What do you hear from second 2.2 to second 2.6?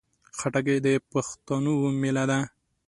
ده.